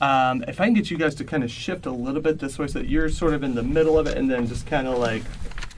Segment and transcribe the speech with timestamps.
[0.00, 2.58] Um, if I can get you guys to kind of shift a little bit this
[2.58, 4.88] way so that you're sort of in the middle of it and then just kind
[4.88, 5.22] of like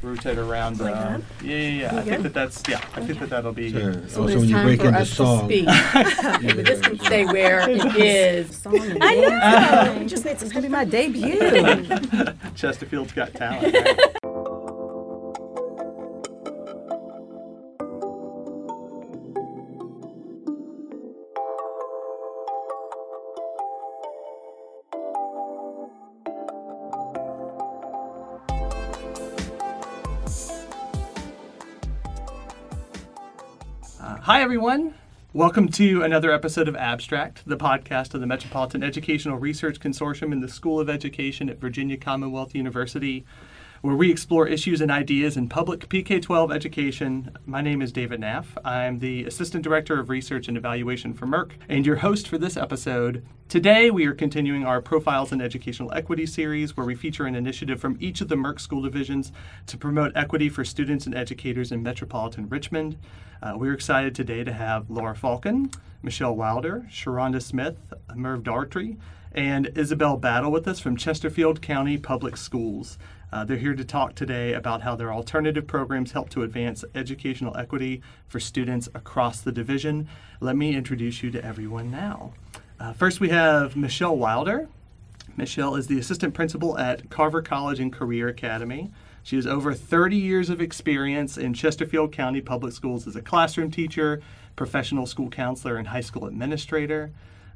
[0.03, 0.81] rotate around.
[0.81, 1.21] Like uh, that?
[1.43, 1.99] yeah, yeah, yeah.
[1.99, 3.73] I think that that's, yeah, I think that that'll be.
[3.73, 4.09] Sure.
[4.09, 5.69] So also, when you time break into us to song, speak.
[5.69, 8.63] Okay, but this can stay where it is.
[8.67, 10.07] I know.
[10.07, 11.39] Just made It's gonna be my debut.
[12.55, 13.75] Chesterfield's got talent.
[13.75, 13.99] right?
[34.33, 34.95] Hi, everyone.
[35.35, 40.41] Welcome to another episode of Abstract, the podcast of the Metropolitan Educational Research Consortium in
[40.41, 43.27] the School of Education at Virginia Commonwealth University,
[43.83, 47.37] where we explore issues and ideas in public PK 12 education.
[47.45, 48.47] My name is David Naff.
[48.65, 52.57] I'm the Assistant Director of Research and Evaluation for MERC and your host for this
[52.57, 53.27] episode.
[53.49, 57.81] Today, we are continuing our Profiles in Educational Equity series, where we feature an initiative
[57.81, 59.33] from each of the MERC school divisions
[59.67, 62.97] to promote equity for students and educators in metropolitan Richmond.
[63.43, 65.73] Uh, we're excited today to have Laura Falcon,
[66.05, 67.79] Michelle Wilder, Sharonda Smith,
[68.15, 68.97] Merv Daugherty,
[69.35, 72.97] and Isabel Battle with us from Chesterfield County Public Schools.
[73.33, 77.57] Uh, they're here to talk today about how their alternative programs help to advance educational
[77.57, 80.07] equity for students across the division.
[80.41, 82.35] Let me introduce you to everyone now.
[82.79, 84.69] Uh, first, we have Michelle Wilder.
[85.35, 88.91] Michelle is the assistant principal at Carver College and Career Academy.
[89.23, 93.71] She has over 30 years of experience in Chesterfield County Public Schools as a classroom
[93.71, 94.21] teacher,
[94.57, 97.13] professional school counselor, and high school administrator.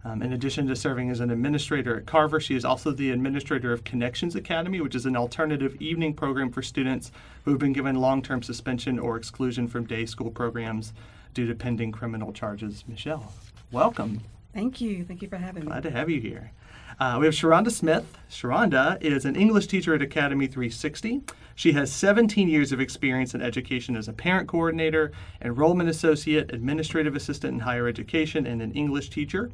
[0.07, 3.73] Um, in addition to serving as an administrator at Carver, she is also the administrator
[3.73, 7.11] of Connections Academy, which is an alternative evening program for students
[7.45, 10.93] who have been given long term suspension or exclusion from day school programs
[11.35, 12.85] due to pending criminal charges.
[12.87, 13.33] Michelle,
[13.73, 14.21] welcome.
[14.55, 15.05] Thank you.
[15.05, 15.67] Thank you for having me.
[15.67, 16.53] Glad to have you here.
[17.01, 18.17] Uh, we have Sharonda Smith.
[18.31, 21.23] Sharonda is an English teacher at Academy 360.
[21.57, 25.11] She has 17 years of experience in education as a parent coordinator,
[25.43, 29.51] enrollment associate, administrative assistant in higher education, and an English teacher.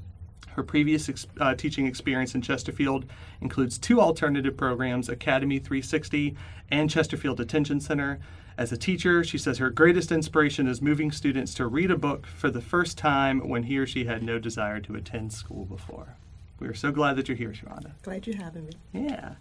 [0.51, 3.07] Her previous ex- uh, teaching experience in Chesterfield
[3.41, 6.37] includes two alternative programs, Academy 360
[6.71, 8.19] and Chesterfield Detention Center.
[8.59, 12.27] As a teacher, she says her greatest inspiration is moving students to read a book
[12.27, 16.17] for the first time when he or she had no desire to attend school before.
[16.63, 17.91] We are so glad that you're here, Sharonda.
[18.03, 18.73] Glad you're having me.
[18.93, 19.35] Yeah.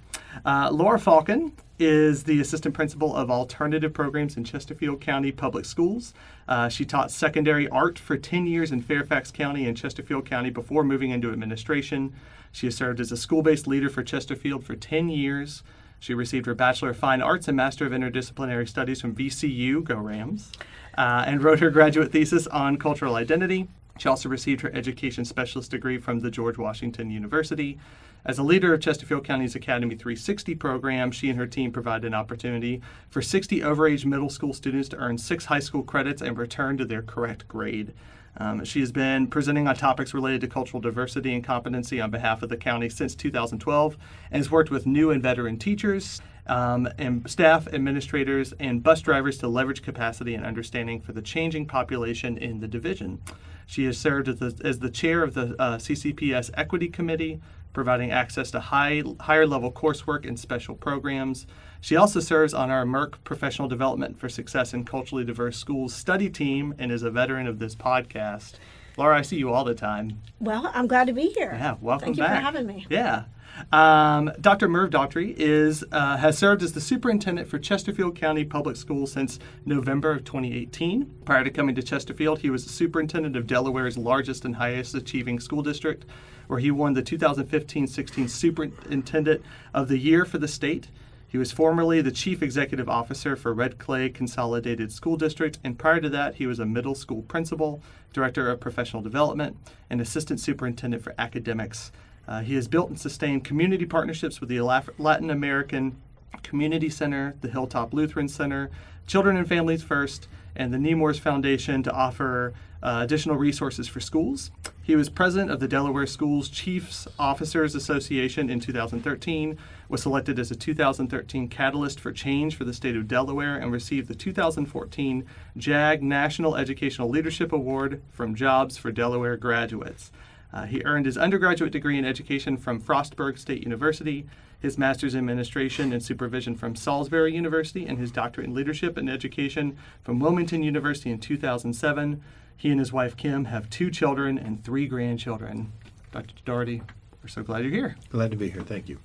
[0.44, 6.16] Uh, Laura Falcon is the assistant principal of alternative programs in Chesterfield County Public Schools.
[6.48, 10.84] Uh, she taught secondary art for 10 years in Fairfax County and Chesterfield County before
[10.84, 12.12] moving into administration.
[12.52, 15.62] She has served as a school based leader for Chesterfield for 10 years.
[16.00, 19.98] She received her Bachelor of Fine Arts and Master of Interdisciplinary Studies from VCU, go
[19.98, 20.52] Rams,
[20.98, 23.68] uh, and wrote her graduate thesis on cultural identity.
[24.02, 27.78] She also received her education specialist degree from the George Washington University.
[28.26, 32.16] As a leader of Chesterfield County's Academy 360 program, she and her team provide an
[32.16, 36.80] opportunity for 60 overage middle school students to earn six high school credits and return
[36.80, 37.94] to their correct grade.
[38.38, 42.42] Um, she has been presenting on topics related to cultural diversity and competency on behalf
[42.42, 44.00] of the county since 2012
[44.32, 49.38] and has worked with new and veteran teachers, um, and staff, administrators, and bus drivers
[49.38, 53.22] to leverage capacity and understanding for the changing population in the division.
[53.72, 57.40] She has served as the, as the chair of the uh, CCPS Equity Committee,
[57.72, 61.48] providing access to high, higher level coursework and special programs.
[61.80, 66.30] She also serves on our MERC Professional Development for Success in Culturally Diverse Schools study
[66.30, 68.56] team and is a veteran of this podcast.
[68.98, 70.22] Laura, I see you all the time.
[70.40, 71.54] Well, I'm glad to be here.
[71.54, 72.38] Yeah, welcome Thank you back.
[72.38, 72.86] for having me.
[72.90, 73.24] Yeah.
[73.72, 74.68] Um, Dr.
[74.68, 79.40] Merv Daugherty is uh, has served as the superintendent for Chesterfield County Public Schools since
[79.66, 81.22] November of 2018.
[81.26, 85.40] Prior to coming to Chesterfield, he was the superintendent of Delaware's largest and highest achieving
[85.40, 86.06] school district,
[86.48, 89.42] where he won the 2015-16 Superintendent
[89.74, 90.88] of the Year for the state.
[91.32, 96.02] He was formerly the chief executive officer for Red Clay Consolidated School District, and prior
[96.02, 97.82] to that, he was a middle school principal,
[98.12, 99.56] director of professional development,
[99.90, 101.94] and assistant superintendent for academics.
[102.28, 105.96] Uh, he has built and sustained community partnerships with the Latin American
[106.44, 108.70] Community Center, the Hilltop Lutheran Center,
[109.08, 112.54] Children and Families First, and the Nemours Foundation to offer
[112.84, 114.52] uh, additional resources for schools.
[114.82, 119.58] He was president of the Delaware Schools Chiefs Officers Association in 2013,
[119.88, 124.08] was selected as a 2013 Catalyst for Change for the state of Delaware, and received
[124.08, 125.26] the 2014
[125.56, 130.12] JAG National Educational Leadership Award from Jobs for Delaware Graduates.
[130.54, 134.28] Uh, he earned his undergraduate degree in education from Frostburg State University,
[134.62, 139.10] his master's in administration and supervision from Salisbury University, and his doctorate in leadership and
[139.10, 142.24] education from Wilmington University in 2007.
[142.56, 145.72] He and his wife Kim have two children and three grandchildren.
[146.12, 146.36] Dr.
[146.46, 146.84] Daugherty,
[147.24, 147.96] We're so glad you're here.
[148.10, 148.62] Glad to be here.
[148.62, 149.00] Thank you.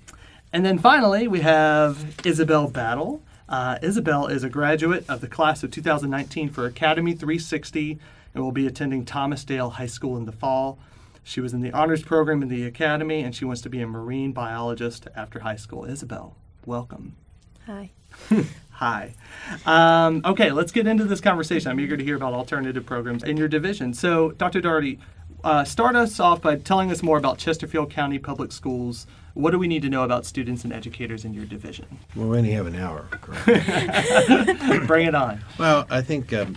[0.53, 3.23] And then finally, we have Isabel Battle.
[3.49, 7.99] Uh, Isabel is a graduate of the class of 2019 for Academy 360
[8.35, 10.79] and will be attending Thomas Dale High School in the fall.
[11.27, 13.87] She was in the honors program in the academy and she wants to be a
[13.87, 15.85] marine biologist after high school.
[15.85, 17.17] Isabel, welcome.
[17.67, 17.91] Hi.
[18.71, 19.13] Hi.
[19.67, 21.69] Um, okay, let's get into this conversation.
[21.69, 23.93] I'm eager to hear about alternative programs in your division.
[23.93, 24.61] So, Dr.
[24.61, 25.01] Daugherty,
[25.43, 29.09] uh, start us off by telling us more about Chesterfield County Public Schools.
[29.35, 31.99] What do we need to know about students and educators in your division?
[32.15, 33.09] Well, we only have an hour.
[34.87, 35.41] Bring it on.
[35.59, 36.57] well, I think um,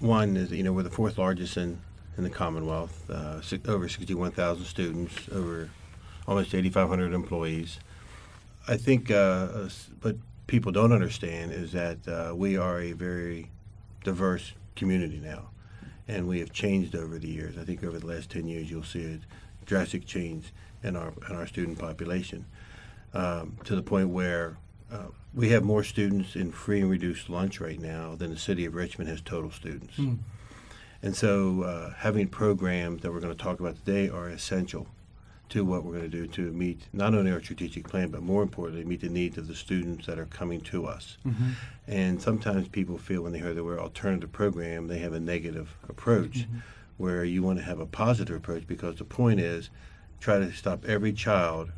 [0.00, 1.78] one is you know we're the fourth largest in
[2.16, 3.08] in the Commonwealth.
[3.10, 5.70] Uh, six, over 61,000 students, over
[6.26, 7.78] almost 8,500 employees.
[8.68, 9.68] I think, uh,
[10.00, 10.16] but
[10.46, 13.50] people don't understand is that uh, we are a very
[14.04, 15.50] diverse community now,
[16.06, 17.58] and we have changed over the years.
[17.58, 19.18] I think over the last 10 years, you'll see a
[19.64, 22.44] drastic change in our in our student population
[23.14, 24.56] um, to the point where
[24.92, 28.64] uh, we have more students in free and reduced lunch right now than the city
[28.64, 29.96] of Richmond has total students.
[29.96, 30.18] Mm.
[31.02, 34.86] And so, uh, having programs that we're going to talk about today are essential
[35.48, 38.42] to what we're going to do to meet not only our strategic plan, but more
[38.42, 41.18] importantly, meet the needs of the students that are coming to us.
[41.26, 41.50] Mm-hmm.
[41.88, 45.76] And sometimes people feel when they hear the word alternative program, they have a negative
[45.88, 46.58] approach, Mm-hmm.
[46.98, 49.68] where you want to have a positive approach because the point is
[50.20, 51.70] try to stop every child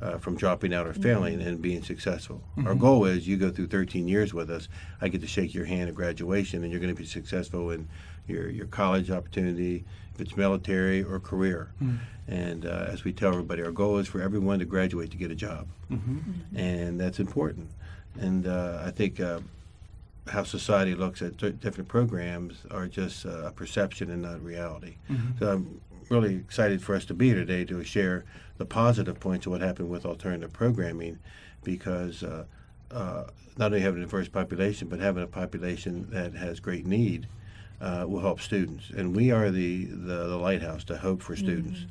[0.00, 2.40] uh, from dropping out or failing and being successful.
[2.66, 4.68] Our goal is you go through 13 years with us,
[5.00, 7.88] I get to shake your hand at graduation, and you're going to be successful in
[8.28, 9.84] your, your college opportunity,
[10.14, 11.70] if it's military or career.
[12.28, 15.30] And uh, as we tell everybody, our goal is for everyone to graduate to get
[15.30, 15.66] a job,
[16.54, 17.70] and that's important.
[18.20, 19.40] And uh, I think uh,
[20.28, 24.96] how society looks at di- different programs are just uh, a perception and not reality.
[25.38, 28.24] So I'm really excited for us to be here today to share
[28.58, 31.18] the positive points of what happened with alternative programming,
[31.64, 32.44] because uh,
[32.90, 33.24] uh,
[33.56, 37.26] not only having a diverse population, but having a population that has great need.
[37.80, 41.86] Uh, will help students, and we are the, the, the lighthouse to hope for students.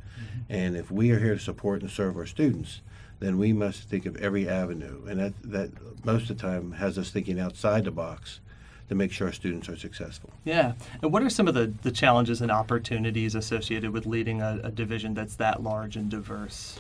[0.50, 2.82] And if we are here to support and serve our students,
[3.20, 5.72] then we must think of every avenue, and that, that
[6.06, 8.42] most of the time has us thinking outside the box
[8.90, 10.30] to make sure our students are successful.
[10.46, 10.74] Yeah.
[11.02, 14.72] And what are some of the, the challenges and opportunities associated with leading a, a
[14.72, 16.80] division that's that large and diverse?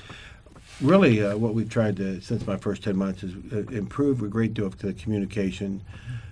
[0.80, 4.28] Really, uh, what we've tried to, since my first 10 months, is uh, improve a
[4.28, 5.82] great deal of the communication.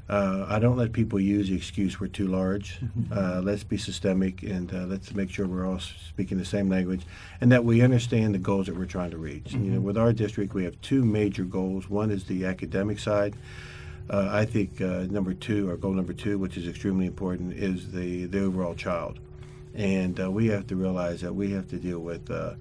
[0.08, 2.80] Uh, I don't let people use the excuse we're too large.
[3.12, 7.02] Uh, let's be systemic and uh, let's make sure we're all speaking the same language
[7.42, 9.54] and that we understand the goals that we're trying to reach.
[9.54, 11.90] You know, with our district, we have two major goals.
[11.90, 13.36] One is the academic side.
[14.08, 17.92] Uh, I think uh, number two, our goal number two, which is extremely important, is
[17.92, 19.18] the, the overall child.
[19.74, 22.54] And uh, we have to realize that we have to deal with uh,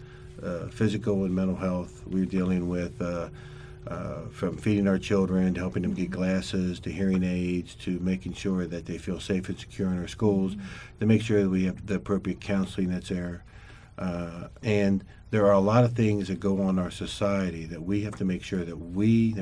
[0.43, 2.03] uh, physical and mental health.
[2.07, 2.99] We're dealing with
[3.87, 8.33] uh, from feeding our children to helping them get glasses to hearing aids to making
[8.33, 10.57] sure that they feel safe and secure in our schools,
[11.01, 13.45] to make sure that we have the appropriate counseling that's there.
[13.99, 17.83] Uh, and there are a lot of things that go on in our society that
[17.83, 19.35] we have to make sure that we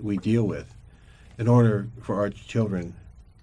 [0.00, 0.74] we deal with
[1.38, 2.94] in order for our children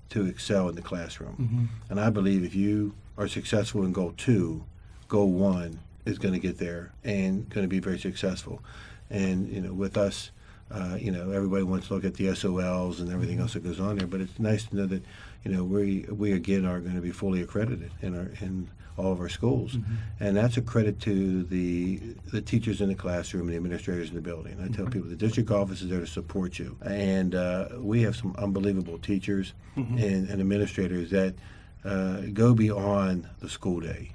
[0.09, 1.69] to excel in the classroom.
[1.89, 4.65] And I believe if you are successful in goal two,
[5.07, 8.61] goal one is going to get there and going to be very successful.
[9.09, 10.31] And you know, with us,
[10.73, 13.79] uh, you know, everybody wants to look at the SOLs and everything else that goes
[13.79, 14.07] on there.
[14.07, 15.03] But it's nice to know that
[15.43, 19.11] you know we we again are going to be fully accredited in our in all
[19.13, 19.77] of our schools,
[20.19, 21.97] and that's a credit to the
[22.31, 24.57] the teachers in the classroom and the administrators in the building.
[24.63, 28.15] I tell people the district office is there to support you, and uh, we have
[28.15, 31.33] some unbelievable teachers and, and administrators that
[31.83, 34.11] uh, go beyond the school day.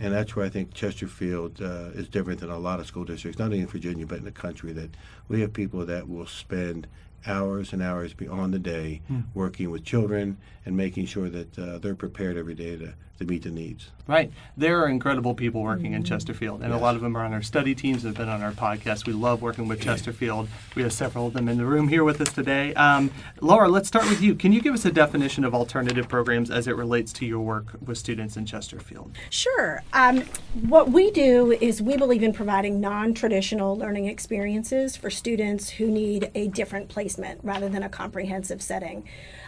[0.00, 3.38] And that's where I think Chesterfield uh, is different than a lot of school districts,
[3.38, 4.90] not only in Virginia, but in the country, that
[5.28, 6.86] we have people that will spend
[7.26, 9.00] hours and hours beyond the day
[9.34, 13.42] working with children and making sure that uh, they're prepared every day to, to meet
[13.42, 13.90] the needs.
[14.06, 14.30] Right.
[14.56, 17.40] There are incredible people working in Chesterfield, and a lot of them are on our
[17.40, 19.06] study teams and have been on our podcast.
[19.06, 20.48] We love working with Chesterfield.
[20.74, 22.74] We have several of them in the room here with us today.
[22.74, 24.34] Um, Laura, let's start with you.
[24.34, 27.76] Can you give us a definition of alternative programs as it relates to your work
[27.84, 29.16] with students in Chesterfield?
[29.30, 29.82] Sure.
[29.94, 30.22] Um,
[30.68, 35.86] what we do is we believe in providing non traditional learning experiences for students who
[35.86, 39.04] need a different placement rather than a comprehensive setting.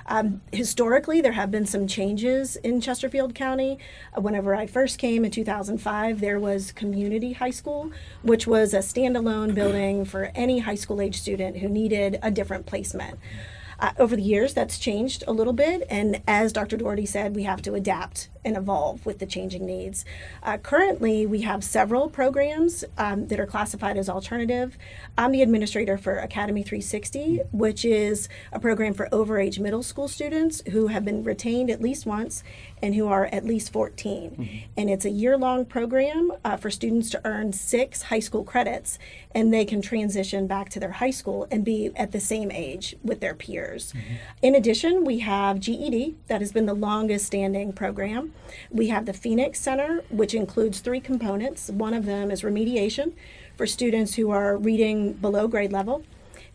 [0.09, 3.79] Um, historically, there have been some changes in Chesterfield County.
[4.17, 7.91] Uh, whenever I first came in 2005, there was Community High School,
[8.23, 12.67] which was a standalone building for any high school age student who needed a different
[12.67, 13.19] placement.
[13.79, 16.79] Uh, over the years, that's changed a little bit, and as Dr.
[16.79, 20.05] Daugherty said, we have to adapt and evolve with the changing needs.
[20.43, 24.79] Uh, currently, we have several programs um, that are classified as alternative.
[25.19, 30.63] I'm the administrator for Academy 360, which is a program for overage middle school students
[30.71, 32.45] who have been retained at least once
[32.81, 34.31] and who are at least 14.
[34.31, 34.57] Mm-hmm.
[34.77, 38.99] And it's a year long program uh, for students to earn six high school credits,
[39.35, 42.95] and they can transition back to their high school and be at the same age
[43.03, 43.93] with their peers.
[43.93, 44.15] Mm-hmm.
[44.43, 48.33] In addition, we have GED, that has been the longest standing program.
[48.71, 51.71] We have the Phoenix Center, which includes three components.
[51.71, 53.13] One of them is remediation
[53.57, 56.05] for students who are reading below grade level.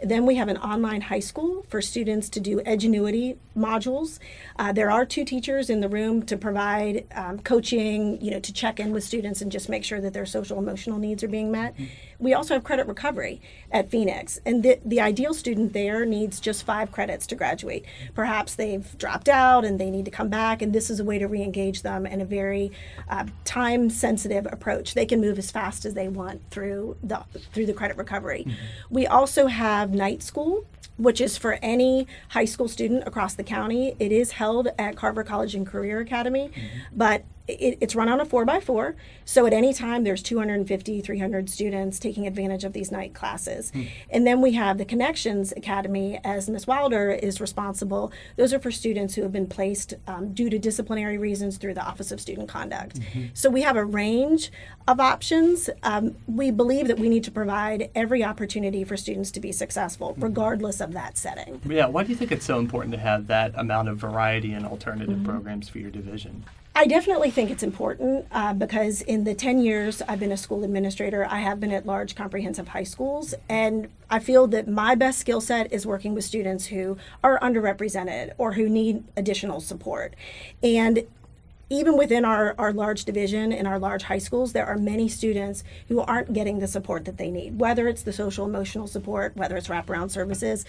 [0.04, 4.20] Then we have an online high school for students to do Edgenuity modules.
[4.58, 8.54] Uh, there are two teachers in the room to provide um, coaching, you know, to
[8.54, 11.52] check in with students and just make sure that their social emotional needs are being
[11.52, 11.74] met.
[11.74, 11.86] Mm-hmm.
[12.20, 13.42] We also have credit recovery
[13.72, 17.84] at Phoenix, and the, the ideal student there needs just five credits to graduate.
[18.14, 21.18] Perhaps they've dropped out and they need to come back, and this is a way
[21.18, 22.72] to re engage them in a very
[23.10, 24.94] uh, time sensitive approach.
[24.94, 28.46] They can move as fast as they want through the, through the credit recovery.
[28.48, 28.56] Mm-hmm.
[28.92, 30.66] We also have night school
[30.98, 33.96] which is for any high school student across the county.
[33.98, 36.78] It is held at Carver College and Career Academy, mm-hmm.
[36.96, 38.96] but it, it's run on a four by four.
[39.26, 43.72] So at any time, there's 250, 300 students taking advantage of these night classes.
[43.72, 43.84] Hmm.
[44.10, 46.68] And then we have the Connections Academy, as Ms.
[46.68, 48.12] Wilder is responsible.
[48.38, 51.84] Those are for students who have been placed um, due to disciplinary reasons through the
[51.84, 53.00] Office of Student Conduct.
[53.00, 53.26] Mm-hmm.
[53.34, 54.52] So we have a range
[54.88, 55.70] of options.
[55.84, 60.14] Um, we believe that we need to provide every opportunity for students to be successful,
[60.14, 60.24] mm-hmm.
[60.24, 61.62] regardless of that setting.
[61.66, 64.66] Yeah, why do you think it's so important to have that amount of variety and
[64.66, 65.26] alternative mm-hmm.
[65.26, 66.44] programs for your division?
[66.74, 70.64] I definitely think it's important uh, because in the 10 years I've been a school
[70.64, 75.20] administrator, I have been at large comprehensive high schools, and I feel that my best
[75.20, 80.16] skill set is working with students who are underrepresented or who need additional support.
[80.64, 81.04] And
[81.70, 85.64] even within our, our large division in our large high schools, there are many students
[85.90, 89.58] who aren't getting the support that they need, whether it's the social emotional support, whether
[89.58, 90.66] it's wraparound services,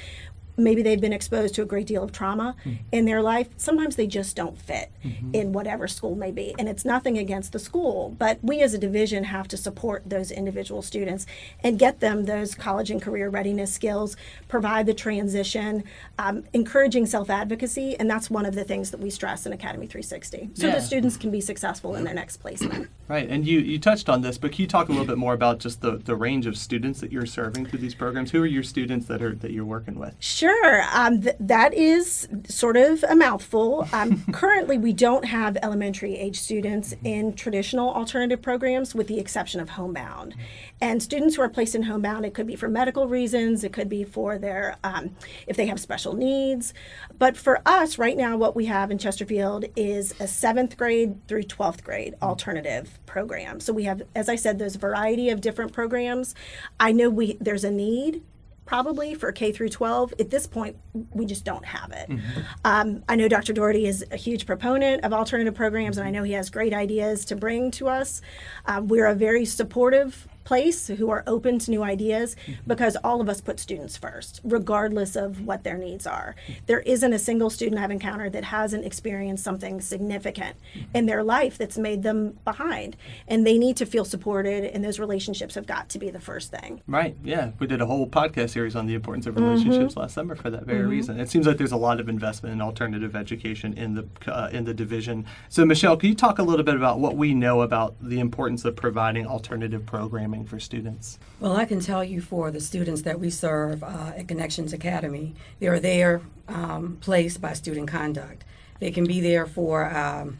[0.56, 2.82] maybe they've been exposed to a great deal of trauma mm-hmm.
[2.92, 3.48] in their life.
[3.56, 5.34] Sometimes they just don't fit mm-hmm.
[5.34, 6.54] in whatever school may be.
[6.58, 10.30] And it's nothing against the school, but we as a division have to support those
[10.30, 11.26] individual students
[11.62, 14.16] and get them those college and career readiness skills,
[14.48, 15.84] provide the transition,
[16.18, 17.96] um, encouraging self advocacy.
[17.98, 20.74] And that's one of the things that we stress in Academy 360 so yeah.
[20.74, 22.88] the students can be successful in their next placement.
[23.08, 23.28] Right.
[23.28, 25.58] And you, you touched on this, but can you talk a little bit more about
[25.58, 28.30] just the, the range of students that you're serving through these programs?
[28.30, 30.14] Who are your students that are that you're working with?
[30.18, 30.41] Sure.
[30.50, 33.88] Um, th- that is sort of a mouthful.
[33.92, 39.60] Um, currently, we don't have elementary age students in traditional alternative programs, with the exception
[39.60, 40.34] of homebound.
[40.80, 43.88] And students who are placed in homebound, it could be for medical reasons, it could
[43.88, 45.14] be for their, um,
[45.46, 46.74] if they have special needs.
[47.18, 51.44] But for us, right now, what we have in Chesterfield is a seventh grade through
[51.44, 53.60] 12th grade alternative program.
[53.60, 56.34] So we have, as I said, there's a variety of different programs.
[56.80, 58.22] I know we there's a need
[58.64, 60.14] probably for K through 12.
[60.18, 60.76] At this point,
[61.12, 62.08] we just don't have it.
[62.08, 62.40] Mm-hmm.
[62.64, 63.52] Um, I know Dr.
[63.52, 67.24] Daugherty is a huge proponent of alternative programs, and I know he has great ideas
[67.26, 68.22] to bring to us.
[68.66, 72.60] Um, we're a very supportive place who are open to new ideas mm-hmm.
[72.66, 76.34] because all of us put students first, regardless of what their needs are.
[76.66, 80.96] There isn't a single student I've encountered that hasn't experienced something significant mm-hmm.
[80.96, 82.96] in their life that's made them behind.
[83.28, 86.50] And they need to feel supported, and those relationships have got to be the first
[86.50, 86.82] thing.
[86.86, 87.52] Right, yeah.
[87.58, 90.00] We did a whole podcast series on the importance of relationships mm-hmm.
[90.00, 90.90] last summer for that very mm-hmm.
[90.90, 91.20] reason.
[91.20, 94.64] It seems like there's a lot of investment in alternative education in the, uh, in
[94.64, 95.24] the division.
[95.48, 98.64] So, Michelle, can you talk a little bit about what we know about the importance
[98.64, 100.31] of providing alternative programming?
[100.32, 101.18] Programming for students?
[101.40, 105.34] Well, I can tell you for the students that we serve uh, at Connections Academy,
[105.60, 108.44] they are there um, placed by student conduct.
[108.80, 110.38] They can be there for um,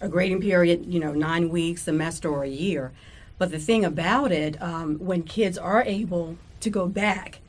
[0.00, 2.92] a grading period, you know, nine weeks, semester, or a year.
[3.38, 7.40] But the thing about it, um, when kids are able to go back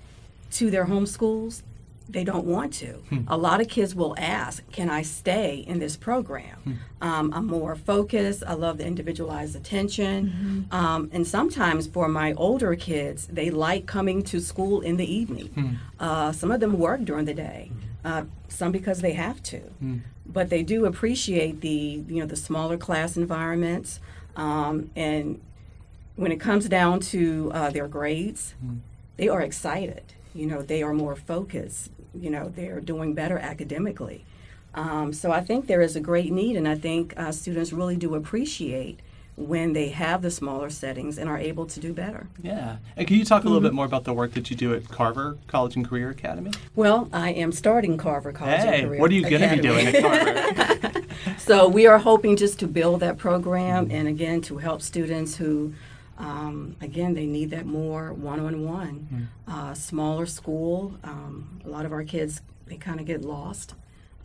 [0.52, 1.64] to their home schools,
[2.08, 2.94] they don't want to.
[3.10, 3.22] Hmm.
[3.28, 6.58] A lot of kids will ask, Can I stay in this program?
[6.64, 6.74] Hmm.
[7.02, 8.44] Um, I'm more focused.
[8.46, 10.28] I love the individualized attention.
[10.28, 10.76] Mm-hmm.
[10.76, 15.48] Um, and sometimes for my older kids, they like coming to school in the evening.
[15.48, 15.74] Hmm.
[16.00, 17.72] Uh, some of them work during the day,
[18.04, 19.60] uh, some because they have to.
[19.60, 19.98] Hmm.
[20.26, 24.00] But they do appreciate the, you know, the smaller class environments.
[24.36, 25.42] Um, and
[26.16, 28.78] when it comes down to uh, their grades, hmm.
[29.18, 34.26] they are excited you know they are more focused you know they're doing better academically.
[34.74, 37.96] Um, so I think there is a great need, and I think uh, students really
[37.96, 39.00] do appreciate
[39.38, 42.28] when they have the smaller settings and are able to do better.
[42.42, 42.78] Yeah.
[42.96, 44.88] And can you talk a little bit more about the work that you do at
[44.88, 46.52] Carver College and Career Academy?
[46.74, 49.62] Well, I am starting Carver College Hey, and Career what are you going to be
[49.62, 51.02] doing at Carver?
[51.38, 55.74] So we are hoping just to build that program and again to help students who,
[56.18, 60.94] um, again, they need that more one-on-one, uh, smaller school.
[61.04, 63.76] Um, a lot of our kids they kind of get lost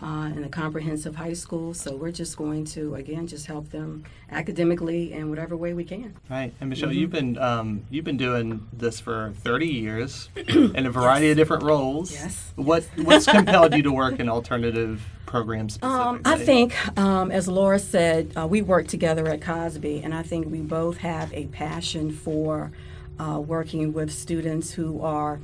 [0.03, 1.75] uh, in a comprehensive high school.
[1.75, 6.15] So we're just going to again just help them academically in whatever way we can.
[6.29, 6.99] Right, and Michelle, Mm-hmm.
[6.99, 11.63] you've been um, you've been doing this for thirty years in a variety of different
[11.63, 12.13] roles.
[12.13, 12.53] Yes.
[12.57, 16.07] What what's compelled you to work in alternative programs specifically?
[16.07, 20.23] Um, I think, um, as Laura said, uh, we work together at Cosby, and I
[20.23, 22.73] think we both have a passion for
[23.21, 25.39] uh, working with students who are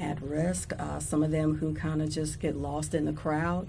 [0.00, 0.72] at risk.
[0.78, 3.68] Uh, some of them who kind of just get lost in the crowd.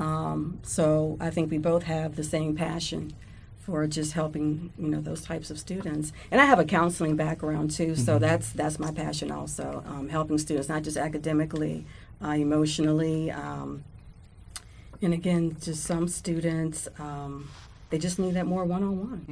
[0.00, 3.14] Um, so I think we both have the same passion
[3.64, 6.12] for just helping you know those types of students.
[6.30, 10.36] And I have a counseling background too, so that's that's my passion also, um, helping
[10.38, 11.86] students not just academically,
[12.22, 13.30] uh, emotionally.
[13.30, 13.84] Um,
[15.00, 17.48] and again, just some students, um,
[17.94, 19.24] they just need that more one-on-one.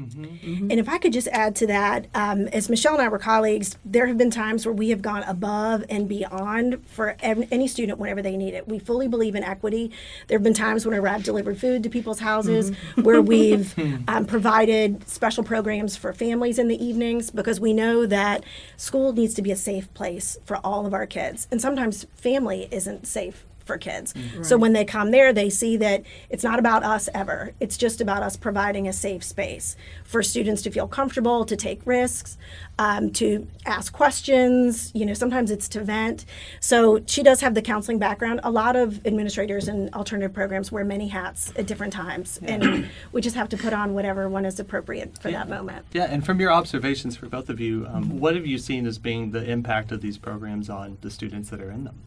[0.70, 3.76] And if I could just add to that, um, as Michelle and I were colleagues,
[3.84, 7.98] there have been times where we have gone above and beyond for ev- any student
[7.98, 8.68] whenever they need it.
[8.68, 9.90] We fully believe in equity.
[10.28, 13.76] There have been times whenever I've delivered food to people's houses where we've
[14.06, 18.44] um, provided special programs for families in the evenings because we know that
[18.76, 21.48] school needs to be a safe place for all of our kids.
[21.50, 24.14] And sometimes family isn't safe for kids.
[24.42, 27.52] So when they come there, they see that it's not about us ever.
[27.60, 31.80] It's just about us providing a safe space for students to feel comfortable, to take
[31.86, 32.36] risks,
[32.78, 34.90] um, to ask questions.
[34.94, 36.24] You know, sometimes it's to vent.
[36.60, 38.40] So she does have the counseling background.
[38.44, 43.20] A lot of administrators and alternative programs wear many hats at different times, and we
[43.20, 45.86] just have to put on whatever one is appropriate for that moment.
[45.92, 48.98] Yeah, and from your observations for both of you, um, what have you seen as
[48.98, 51.98] being the impact of these programs on the students that are in them?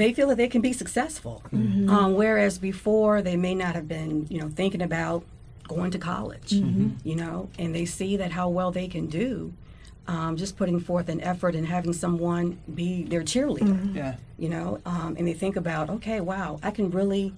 [0.00, 4.26] They feel that they can be successful, um, whereas before they may not have been,
[4.32, 5.20] you know, thinking about
[5.68, 9.52] going to college, you know, and they see that how well they can do,
[10.06, 13.94] um, just putting forth an effort and having someone be their cheerleader.
[13.94, 14.16] Yeah.
[14.36, 17.32] you know, um, and they think about, okay, wow, I can really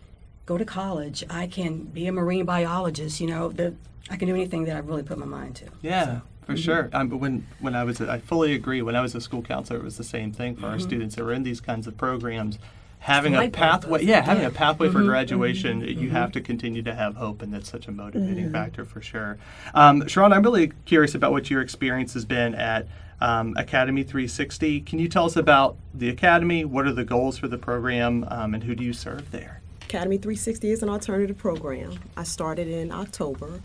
[0.46, 1.22] go to college.
[1.28, 3.20] I can be a marine biologist.
[3.20, 3.74] You know, the,
[4.10, 5.66] I can do anything that I really put my mind to.
[5.82, 6.62] Yeah, for Mm-hmm.
[6.62, 6.90] sure.
[6.92, 8.80] Um, but when when I was, a, I fully agree.
[8.80, 10.70] When I was a school counselor, it was the same thing for Mm-hmm.
[10.72, 12.58] our students that were in these kinds of programs.
[13.00, 14.48] Having a pathway, yeah, having Yeah.
[14.48, 14.96] a pathway Mm-hmm.
[14.98, 18.84] for graduation, you have to continue to have hope, and that's such a motivating factor
[18.84, 19.38] for sure.
[19.74, 22.88] Um, Sharon, I'm really curious about what your experience has been at
[23.20, 24.80] um, Academy 360.
[24.80, 26.64] Can you tell us about the academy?
[26.64, 29.60] What are the goals for the program, um, and who do you serve there?
[29.82, 31.98] Academy 360 is an alternative program.
[32.16, 33.60] I started in October.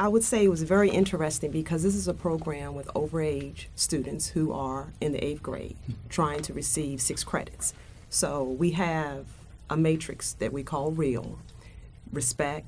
[0.00, 4.28] I would say it was very interesting because this is a program with overage students
[4.28, 6.08] who are in the eighth grade mm-hmm.
[6.08, 7.74] trying to receive six credits.
[8.08, 9.26] So we have
[9.68, 11.40] a matrix that we call REAL
[12.12, 12.66] respect,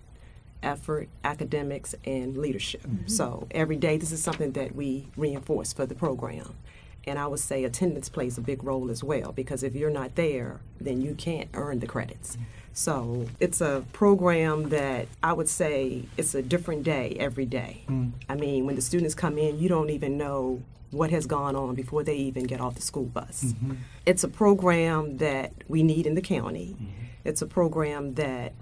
[0.60, 2.82] effort, academics, and leadership.
[2.82, 3.06] Mm-hmm.
[3.06, 6.56] So every day, this is something that we reinforce for the program.
[7.04, 10.16] And I would say attendance plays a big role as well because if you're not
[10.16, 12.32] there, then you can't earn the credits.
[12.32, 12.44] Mm-hmm.
[12.72, 17.82] So it's a program that I would say it's a different day every day.
[17.86, 18.10] Hmm.
[18.28, 21.74] I mean, when the students come in, you don't even know what has gone on
[21.74, 23.44] before they even get off the school bus.
[23.44, 23.74] Mm-hmm.
[24.06, 26.74] It's a program that we need in the county.
[26.74, 26.86] Mm-hmm.
[27.24, 28.52] It's a program that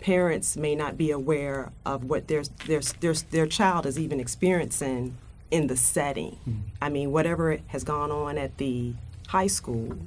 [0.00, 5.16] parents may not be aware of what their their their, their child is even experiencing
[5.50, 6.38] in the setting.
[6.44, 6.56] Hmm.
[6.80, 8.94] I mean, whatever has gone on at the
[9.28, 9.98] high school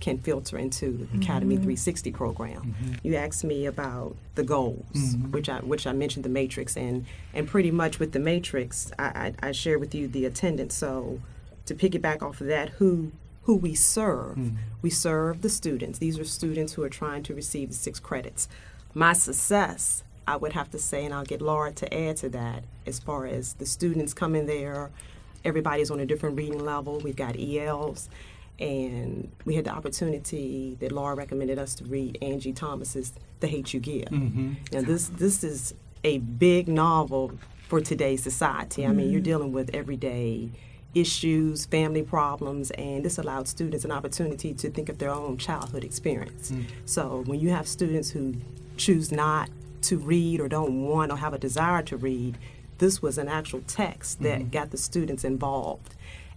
[0.00, 1.22] can filter into the mm-hmm.
[1.22, 2.74] Academy 360 program.
[2.80, 2.94] Mm-hmm.
[3.02, 5.30] You asked me about the goals, mm-hmm.
[5.30, 9.34] which I which I mentioned the matrix, and and pretty much with the matrix, I,
[9.40, 10.74] I, I shared with you the attendance.
[10.74, 11.20] So
[11.66, 15.98] to piggyback off of that, who who we serve, we serve the students.
[15.98, 18.46] These are students who are trying to receive the six credits.
[18.92, 22.64] My success, I would have to say, and I'll get Laura to add to that,
[22.86, 24.90] as far as the students coming there,
[25.46, 27.00] everybody's on a different reading level.
[27.00, 28.10] We've got ELs,
[28.58, 33.72] and we had the opportunity that Laura recommended us to read Angie Thomas's "The Hate
[33.72, 34.52] You Give." Mm-hmm.
[34.72, 37.32] Now, this this is a big novel
[37.68, 38.86] for today's society.
[38.86, 39.24] I mean, you're mm-hmm.
[39.24, 40.50] dealing with everyday
[40.94, 45.84] issues, family problems, and this allowed students an opportunity to think of their own childhood
[45.84, 46.50] experience.
[46.50, 46.64] Mm.
[46.86, 48.34] So when you have students who
[48.76, 49.50] choose not
[49.82, 52.38] to read or don't want or have a desire to read,
[52.78, 54.50] this was an actual text that mm-hmm.
[54.50, 55.94] got the students involved.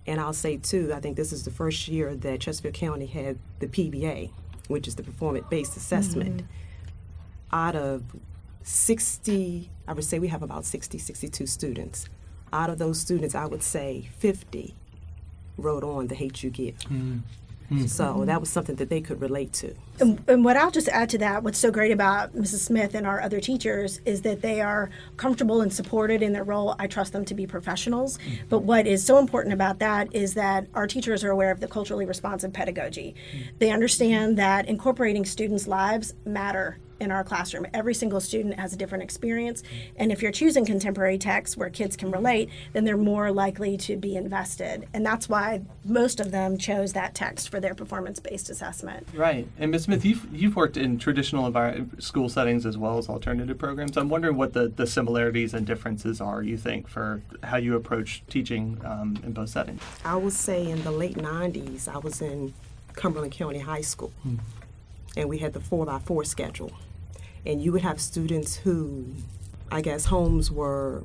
[0.08, 3.38] And I'll say too, I think this is the first year that Chesterfield County had
[3.60, 4.32] the PBA,
[4.68, 6.38] which is the performance based assessment.
[6.38, 7.56] Mm-hmm.
[7.56, 8.04] Out of
[8.64, 12.06] 60, I would say we have about 60, 62 students.
[12.54, 14.74] Out of those students, I would say 50
[15.58, 16.76] wrote on the Hate You Give.
[17.72, 17.90] Mm.
[17.90, 19.74] So that was something that they could relate to.
[20.00, 22.60] And, and what I'll just add to that, what's so great about Mrs.
[22.60, 26.76] Smith and our other teachers is that they are comfortable and supported in their role.
[26.80, 28.18] I trust them to be professionals.
[28.18, 28.40] Mm.
[28.50, 31.68] But what is so important about that is that our teachers are aware of the
[31.68, 33.16] culturally responsive pedagogy.
[33.34, 33.60] Mm.
[33.60, 37.66] They understand that incorporating students' lives matter in our classroom.
[37.74, 39.64] Every single student has a different experience.
[39.98, 43.98] And if you're choosing contemporary texts where kids can relate, then they're more likely to
[43.98, 44.88] be invested.
[44.94, 49.08] And that's why most of them chose that text for their performance based assessment.
[49.14, 49.48] Right.
[49.58, 49.84] And Ms.
[49.84, 53.98] Smith, you've, you've worked in traditional envir- school settings as well as alternative programs.
[53.98, 58.24] I'm wondering what the, the similarities and differences are, you think, for how you approach
[58.30, 59.82] teaching um, in both settings.
[60.06, 62.54] I would say in the late 90s, I was in
[62.94, 64.12] Cumberland County High School,
[65.16, 66.72] and we had the four by four schedule.
[67.46, 69.14] And you would have students who,
[69.72, 71.04] I guess, homes were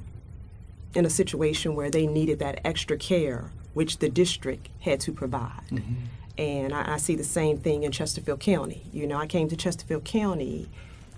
[0.94, 5.62] in a situation where they needed that extra care, which the district had to provide.
[5.70, 5.94] Mm-hmm.
[6.38, 8.82] And I, I see the same thing in Chesterfield County.
[8.92, 10.68] You know, I came to Chesterfield County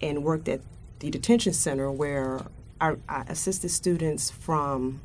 [0.00, 0.60] and worked at
[1.00, 2.40] the detention center where
[2.80, 5.00] I, I assisted students from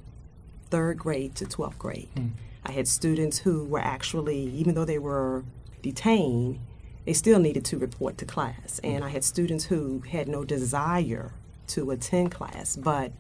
[0.70, 2.10] third grade to 12th grade.
[2.16, 2.32] Mm.
[2.66, 5.44] I had students who were actually, even though they were
[5.82, 6.60] detained,
[7.06, 8.80] they still needed to report to class.
[8.84, 9.04] And mm-hmm.
[9.04, 11.32] I had students who had no desire
[11.68, 13.12] to attend class, but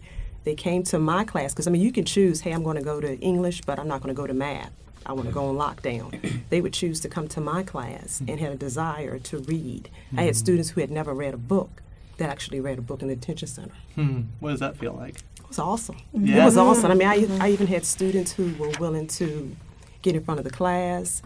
[0.43, 2.83] they came to my class because I mean, you can choose, hey, I'm going to
[2.83, 4.71] go to English, but I'm not going to go to math.
[5.05, 5.39] I want to mm-hmm.
[5.39, 6.41] go on lockdown.
[6.49, 9.89] they would choose to come to my class and had a desire to read.
[10.13, 10.37] I had mm-hmm.
[10.37, 11.81] students who had never read a book
[12.17, 13.73] that actually read a book in the detention center.
[13.95, 14.21] Hmm.
[14.39, 15.15] What does that feel like?
[15.39, 15.97] It was awesome.
[16.13, 16.41] Yeah.
[16.41, 16.91] It was awesome.
[16.91, 19.55] I mean, I, I even had students who were willing to
[20.01, 21.21] get in front of the class.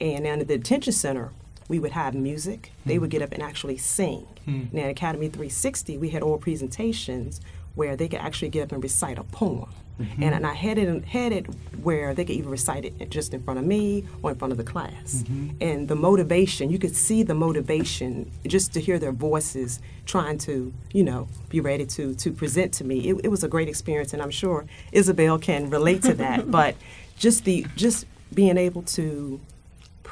[0.00, 1.30] And in the detention center,
[1.72, 2.70] we would have music.
[2.84, 4.26] They would get up and actually sing.
[4.44, 4.64] Hmm.
[4.72, 7.40] Now, at Academy 360, we had oral presentations
[7.74, 9.70] where they could actually get up and recite a poem.
[10.20, 11.46] And, and I had it, had it
[11.80, 14.58] where they could even recite it just in front of me or in front of
[14.58, 15.22] the class.
[15.22, 15.50] Mm-hmm.
[15.60, 20.72] And the motivation, you could see the motivation just to hear their voices trying to,
[20.92, 23.10] you know, be ready to, to present to me.
[23.10, 26.50] It, it was a great experience, and I'm sure Isabel can relate to that.
[26.58, 26.74] but
[27.16, 29.40] just the just being able to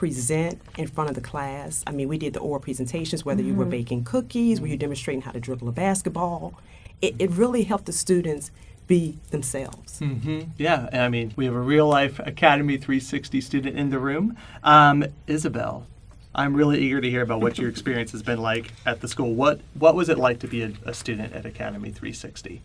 [0.01, 1.85] present in front of the class.
[1.87, 5.21] I mean, we did the oral presentations, whether you were baking cookies, were you demonstrating
[5.21, 6.55] how to dribble a basketball.
[7.03, 8.51] It, it really helped the students
[8.87, 10.01] be themselves.
[10.01, 10.53] Mm-hmm.
[10.57, 10.89] Yeah.
[10.91, 14.39] And I mean, we have a real life Academy 360 student in the room.
[14.65, 15.87] Um, Isabel,
[16.35, 19.35] I'm really eager to hear about what your experience has been like at the school.
[19.35, 22.63] What What was it like to be a, a student at Academy 360?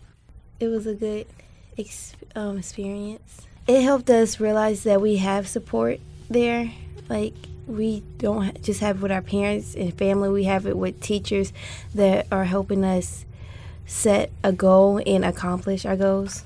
[0.62, 1.28] it was a good
[1.78, 3.42] ex- um, experience.
[3.68, 6.72] It helped us realize that we have support there.
[7.10, 7.34] Like
[7.68, 10.30] we don't just have it with our parents and family.
[10.30, 11.52] We have it with teachers
[11.94, 13.26] that are helping us
[13.86, 16.44] set a goal and accomplish our goals.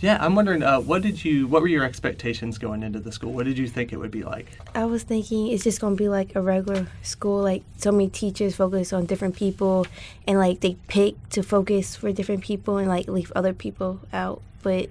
[0.00, 3.32] Yeah, I'm wondering, uh, what did you, what were your expectations going into the school?
[3.32, 4.46] What did you think it would be like?
[4.72, 7.42] I was thinking it's just gonna be like a regular school.
[7.42, 9.86] Like so many teachers focus on different people,
[10.26, 14.40] and like they pick to focus for different people and like leave other people out.
[14.62, 14.88] But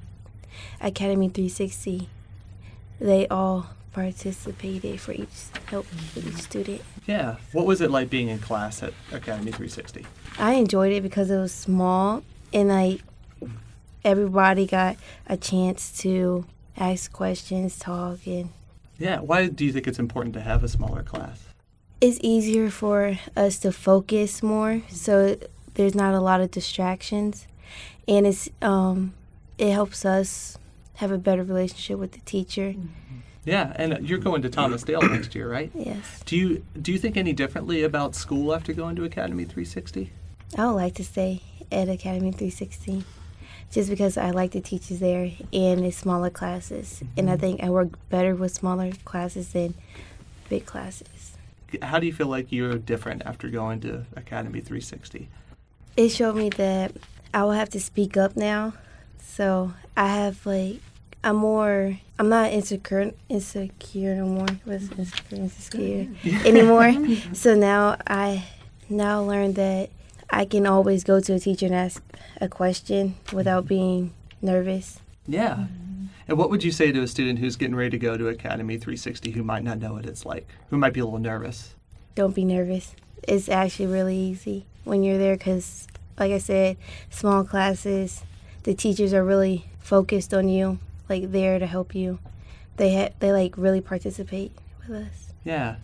[0.82, 2.10] Academy 360,
[3.00, 6.82] they all participated for each help for each student.
[7.08, 7.38] Yeah.
[7.52, 10.06] What was it like being in class at Academy 360?
[10.38, 12.22] I enjoyed it because it was small
[12.54, 13.02] and like
[14.06, 16.46] everybody got a chance to
[16.78, 18.50] ask questions, talk, and
[19.00, 19.20] Yeah.
[19.22, 21.44] Why do you think it's important to have a smaller class?
[22.00, 25.36] it's easier for us to focus more so
[25.74, 27.48] there's not a lot of distractions
[28.08, 29.14] and it's um
[29.58, 30.60] it helps us
[31.02, 32.76] have a better relationship with the teacher
[33.48, 35.72] Yeah, and you're going to Thomas Dale next year, right?
[35.74, 40.12] yes Do you do you think any differently about school after going to Academy 360?
[40.58, 41.42] i would like to stay
[41.74, 43.04] at academy 360
[43.70, 47.42] just because i like the teachers there and the smaller classes and i mm-hmm.
[47.42, 49.74] think i work better with smaller classes than
[50.48, 51.36] big classes
[51.82, 55.28] How do you feel like you're different after going to Academy 360?
[55.98, 56.94] it showed me that
[57.34, 58.74] I will have to speak up now.
[59.20, 60.80] So I have like
[61.24, 64.48] I'm more I'm not insecure insecure no more.
[64.66, 66.08] What's insecure insecure
[66.46, 66.94] anymore.
[67.34, 68.46] so now I
[68.90, 69.90] now learned that
[70.30, 72.04] I can always go to a teacher and ask
[72.42, 75.00] a question without being nervous.
[75.28, 75.66] Yeah.
[76.28, 78.78] And what would you say to a student who's getting ready to go to Academy
[78.78, 81.76] 360 who might not know what it's like, who might be a little nervous?
[82.16, 82.96] Don't be nervous.
[83.24, 85.88] It's actually really easy when you're there because,
[86.20, 86.78] like I said,
[87.10, 88.24] small classes,
[88.64, 92.20] the teachers are really focused on you, like there to help you.
[92.78, 94.52] They ha- they like really participate
[94.88, 95.34] with us.
[95.44, 95.78] Yeah.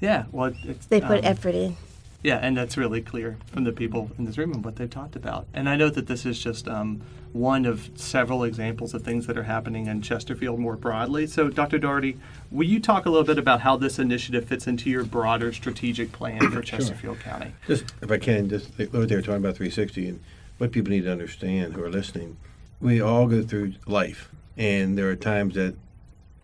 [0.00, 0.24] Yeah.
[0.32, 1.76] Well, it's, They put um, effort in.
[2.22, 5.16] Yeah, and that's really clear from the people in this room and what they've talked
[5.16, 5.46] about.
[5.54, 7.00] And I know that this is just um,
[7.32, 11.26] one of several examples of things that are happening in Chesterfield more broadly.
[11.26, 11.78] So, Dr.
[11.78, 12.18] Daugherty,
[12.50, 16.12] will you talk a little bit about how this initiative fits into your broader strategic
[16.12, 17.54] plan for Chesterfield County?
[17.66, 20.20] Just, if I can, just what they were talking about 360 and
[20.58, 22.36] what people need to understand who are listening.
[22.82, 24.28] We all go through life,
[24.60, 25.74] and there are times that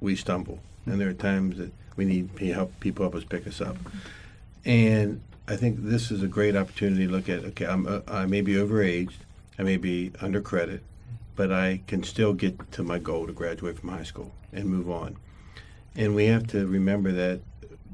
[0.00, 2.80] we stumble, and there are times that we need help.
[2.80, 3.76] People help us pick us up,
[4.64, 7.44] and I think this is a great opportunity to look at.
[7.44, 9.18] Okay, I'm uh, I may be overaged,
[9.58, 10.82] I may be under credit,
[11.36, 14.90] but I can still get to my goal to graduate from high school and move
[14.90, 15.16] on.
[15.94, 17.40] And we have to remember that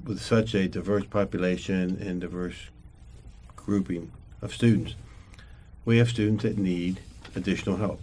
[0.05, 2.71] with such a diverse population and diverse
[3.57, 4.95] grouping of students,
[5.85, 7.01] we have students that need
[7.35, 8.01] additional help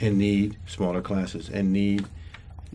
[0.00, 2.06] and need smaller classes and need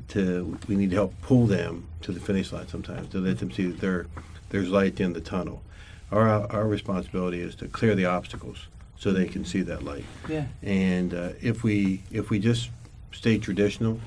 [0.10, 3.52] to we need to help pull them to the finish line sometimes to let them
[3.52, 4.06] see that there
[4.50, 5.64] there's light in the end of the tunnel.
[6.12, 10.06] Our our responsibility is to clear the obstacles so they can see that light.
[10.30, 10.46] Yeah.
[10.62, 12.70] And uh, if we if we just
[13.12, 14.00] stay traditional,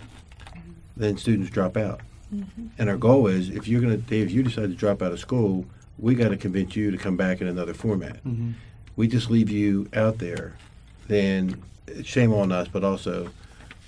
[0.96, 2.00] then students drop out.
[2.78, 5.12] And our goal is if you're going to Dave, if you decide to drop out
[5.12, 5.64] of school,
[5.98, 8.16] we got to convince you to come back in another format.
[8.24, 8.52] Mm-hmm.
[8.96, 10.56] We just leave you out there,
[11.06, 11.62] then
[12.02, 12.68] shame on us.
[12.68, 13.30] But also,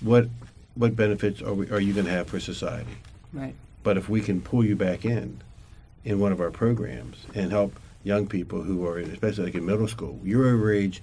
[0.01, 0.27] what
[0.75, 2.97] what benefits are we, are you going to have for society?
[3.33, 3.53] Right.
[3.83, 5.41] But if we can pull you back in,
[6.05, 9.65] in one of our programs and help young people who are, in, especially like in
[9.65, 10.99] middle school, you're overage,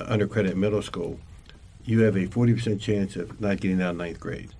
[0.00, 1.18] uh, under credit middle school,
[1.84, 4.50] you have a 40% chance of not getting out of ninth grade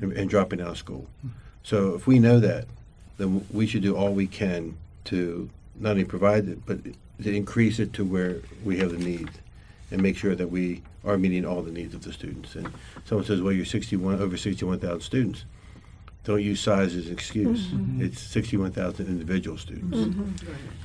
[0.00, 1.08] and, and dropping out of school.
[1.64, 2.66] So if we know that,
[3.18, 7.80] then we should do all we can to not only provide it, but to increase
[7.80, 9.32] it to where we have the needs
[9.90, 12.54] and make sure that we are meeting all the needs of the students.
[12.54, 12.70] And
[13.04, 15.44] someone says, well, you're 61, over 61,000 students.
[16.24, 17.68] Don't use size as an excuse.
[17.98, 19.96] It's 61,000 individual students.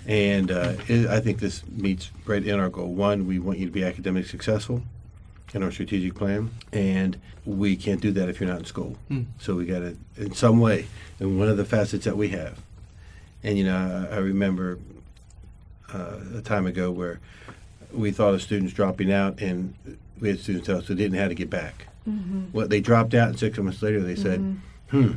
[0.05, 2.93] And uh, it, I think this meets right in our goal.
[2.93, 4.83] One, we want you to be academically successful
[5.53, 8.97] in our strategic plan, and we can't do that if you're not in school.
[9.07, 9.23] Hmm.
[9.39, 10.85] So we got to, in some way,
[11.19, 12.59] and one of the facets that we have.
[13.43, 14.77] And you know, I, I remember
[15.93, 17.19] uh, a time ago where
[17.93, 19.73] we thought of students dropping out, and
[20.19, 21.87] we had students tell us they didn't know how to get back.
[22.53, 24.57] Well, they dropped out, and six months later they said,
[24.89, 25.11] "Hmm,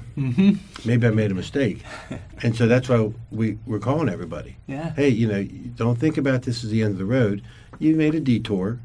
[0.84, 1.82] maybe I made a mistake."
[2.42, 4.56] and so that's why we we're calling everybody.
[4.66, 4.90] Yeah.
[4.94, 5.42] Hey, you know,
[5.76, 7.42] don't think about this as the end of the road.
[7.78, 8.78] You made a detour.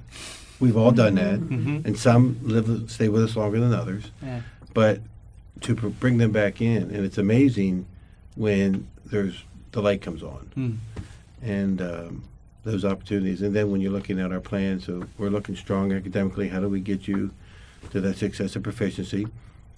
[0.59, 1.85] We've all done that, Mhm.
[1.85, 4.11] and some live stay with us longer than others.
[4.23, 4.41] Yeah.
[4.73, 5.01] But
[5.61, 7.85] to pr- bring them back in, and it's amazing
[8.35, 10.75] when there's the light comes on Mm.
[11.43, 12.23] and um,
[12.69, 13.41] those opportunities.
[13.41, 16.49] And then when you're looking at our plan, so we're looking strong academically.
[16.49, 17.31] How do we get you
[17.91, 19.27] to that success and proficiency?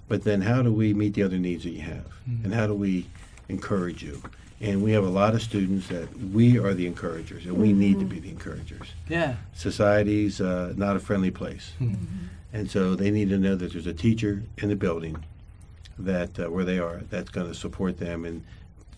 [0.08, 2.06] But then how do we meet the other needs that you have?
[2.30, 2.46] Mm-hmm.
[2.46, 3.08] And how do we
[3.48, 4.22] encourage you?
[4.60, 7.80] And we have a lot of students that we are the encouragers, and we mm-hmm.
[7.80, 8.90] need to be the encouragers.
[9.10, 9.38] Yeah.
[9.54, 11.72] Society's uh, not a friendly place.
[11.80, 11.86] Hmm.
[11.86, 12.26] Mm-hmm.
[12.54, 15.24] And so they need to know that there's a teacher in the building
[15.98, 18.44] that uh, where they are that's going to support them and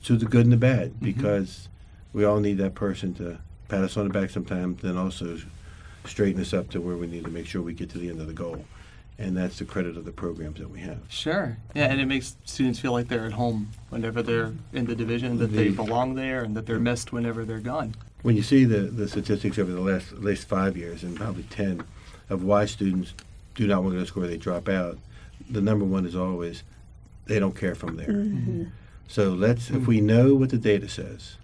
[0.04, 1.70] to the good and the bad because
[2.14, 5.38] we all need that person to pat us on the back sometimes, then also
[6.06, 8.20] straighten us up to where we need to make sure we get to the end
[8.20, 8.66] of the goal.
[9.20, 11.00] And that's the credit of the programs that we have.
[11.08, 11.58] Sure.
[11.76, 15.38] Yeah, and it makes students feel like they're at home whenever they're in the division,
[15.38, 17.96] that they belong there, and that they're missed whenever they're gone.
[18.24, 21.44] When you see the, the statistics over the last at least five years and probably
[21.44, 21.84] ten
[22.30, 23.14] of why students
[23.54, 24.98] do not want to go to school they drop out,
[25.50, 26.64] the number one is always
[27.26, 28.08] they don't care from there.
[28.08, 28.64] Mm-hmm.
[29.08, 29.86] So let's if mm-hmm.
[29.86, 31.36] we know what the data says,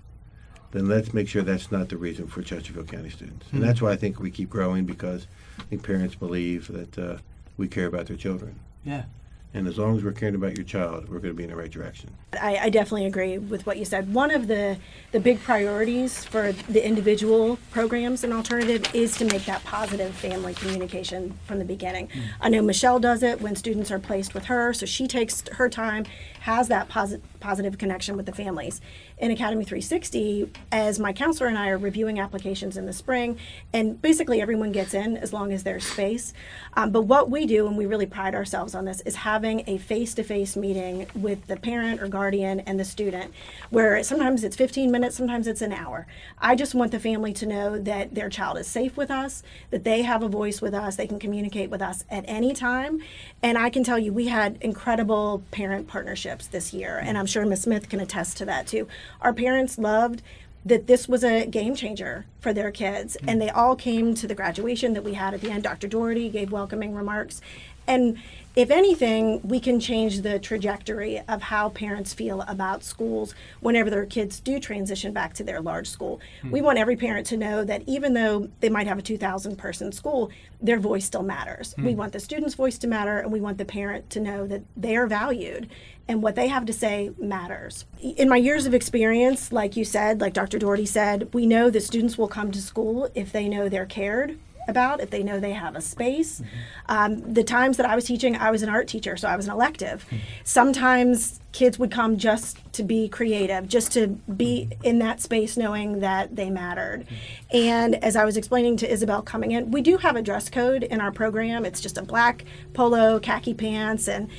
[0.72, 3.46] then let's make sure that's not the reason for Chesterfield County students.
[3.52, 5.28] And that's why I think we keep growing because
[5.58, 7.18] I think parents believe that uh,
[7.58, 8.60] we care about their children.
[8.84, 9.04] Yeah.
[9.52, 11.56] And as long as we're caring about your child, we're going to be in the
[11.56, 12.12] right direction.
[12.40, 14.14] I, I definitely agree with what you said.
[14.14, 14.78] One of the,
[15.12, 20.54] the big priorities for the individual programs and alternative is to make that positive family
[20.54, 22.10] communication from the beginning.
[22.40, 25.68] I know Michelle does it when students are placed with her, so she takes her
[25.68, 26.06] time,
[26.42, 28.82] has that posi- positive connection with the families.
[29.18, 33.40] In Academy 360, as my counselor and I are reviewing applications in the spring,
[33.74, 36.34] and basically everyone gets in as long as there's space.
[36.76, 39.78] Um, but what we do, and we really pride ourselves on this, is having a
[39.78, 43.34] face to face meeting with the parent or guardian and the student,
[43.70, 46.06] where sometimes it's 15 minutes, sometimes it's an hour.
[46.40, 49.84] I just want the family to know that their child is safe with us, that
[49.84, 53.02] they have a voice with us, they can communicate with us at any time.
[53.42, 57.46] And I can tell you, we had incredible parent partnerships this year, and I'm sure
[57.46, 57.64] Ms.
[57.64, 58.88] Smith can attest to that too.
[59.22, 60.22] Our parents loved
[60.66, 63.18] that this was a game changer for their kids.
[63.28, 65.64] And they all came to the graduation that we had at the end.
[65.64, 65.88] Dr.
[65.88, 67.42] Daugherty gave welcoming remarks.
[67.90, 68.20] And
[68.56, 74.06] if anything, we can change the trajectory of how parents feel about schools whenever their
[74.06, 76.20] kids do transition back to their large school.
[76.42, 76.52] Hmm.
[76.52, 79.92] We want every parent to know that even though they might have a 2,000 person
[79.92, 80.30] school,
[80.62, 81.74] their voice still matters.
[81.74, 81.86] Hmm.
[81.86, 84.62] We want the student's voice to matter, and we want the parent to know that
[84.78, 85.70] they are valued
[86.08, 87.86] and what they have to say matters.
[88.02, 90.60] In my years of experience, like you said, like Dr.
[90.60, 94.38] Daugherty said, we know that students will come to school if they know they're cared
[94.70, 96.40] about, if they know they have a space.
[96.40, 96.56] Mm-hmm.
[96.88, 99.46] Um, the times that I was teaching, I was an art teacher, so I was
[99.46, 100.06] an elective.
[100.06, 100.18] Mm-hmm.
[100.44, 104.86] Sometimes kids would come just to be creative, just to be mm-hmm.
[104.86, 107.06] in that space knowing that they mattered.
[107.52, 110.84] And as I was explaining to Isabel coming in, we do have a dress code
[110.84, 111.66] in our program.
[111.66, 114.30] It's just a black polo, khaki pants, and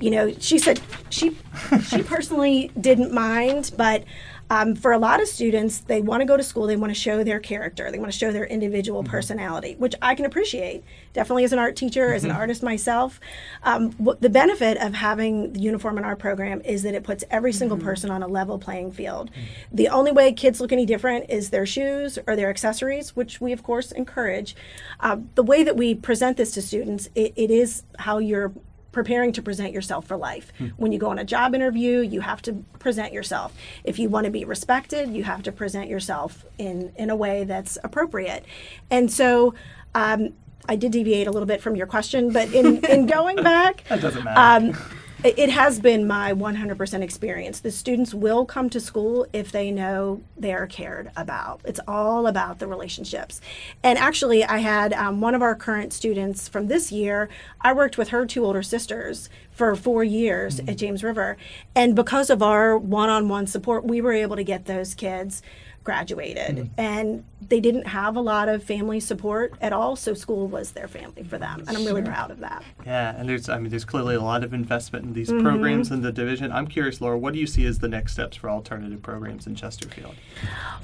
[0.00, 1.36] you know, she said she
[1.82, 4.04] she personally didn't mind, but
[4.50, 6.66] um, for a lot of students, they want to go to school.
[6.66, 7.90] They want to show their character.
[7.90, 10.82] They want to show their individual personality, which I can appreciate.
[11.12, 13.20] Definitely, as an art teacher, as an artist myself,
[13.62, 17.22] um, what, the benefit of having the uniform in our program is that it puts
[17.30, 19.30] every single person on a level playing field.
[19.72, 23.52] The only way kids look any different is their shoes or their accessories, which we
[23.52, 24.56] of course encourage.
[24.98, 28.52] Uh, the way that we present this to students, it, it is how you're
[28.92, 30.52] preparing to present yourself for life.
[30.76, 33.54] When you go on a job interview, you have to present yourself.
[33.84, 37.44] If you want to be respected, you have to present yourself in in a way
[37.44, 38.44] that's appropriate.
[38.90, 39.54] And so
[39.94, 40.30] um,
[40.68, 44.00] I did deviate a little bit from your question, but in, in going back, That
[44.00, 44.66] doesn't matter.
[44.68, 44.76] um,
[45.22, 47.60] it has been my 100% experience.
[47.60, 51.60] The students will come to school if they know they're cared about.
[51.64, 53.40] It's all about the relationships.
[53.82, 57.28] And actually, I had um, one of our current students from this year,
[57.60, 61.36] I worked with her two older sisters for four years at James River.
[61.74, 65.42] And because of our one on one support, we were able to get those kids
[65.84, 70.72] graduated and they didn't have a lot of family support at all so school was
[70.72, 73.70] their family for them and i'm really proud of that Yeah, and there's I mean
[73.70, 75.42] there's clearly a lot of investment in these Mm-hmm.
[75.46, 76.50] programs in the division.
[76.50, 79.54] I'm curious, Laura, what do you see as the next steps for alternative programs in
[79.54, 80.16] Chesterfield?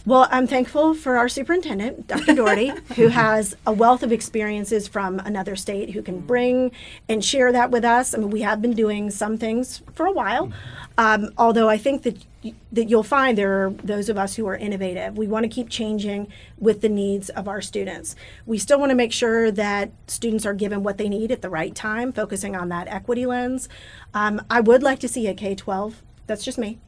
[0.05, 2.35] Well, I'm thankful for our superintendent, Dr.
[2.35, 6.71] Daugherty, who has a wealth of experiences from another state who can bring
[7.09, 8.15] and share that with us.
[8.15, 10.53] I mean, we have been doing some things for a while,
[10.97, 12.25] um, although I think that
[12.71, 15.19] that you'll find there are those of us who are innovative.
[15.19, 16.29] We want to keep changing
[16.59, 18.17] with the needs of our students.
[18.47, 21.51] We still want to make sure that students are given what they need at the
[21.51, 23.69] right time, focusing on that equity lens.
[24.15, 26.79] Um, I would like to see a K 12 that's just me.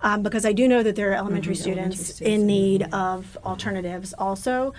[0.00, 4.72] Um, because I do know that there are elementary students in need of alternatives also.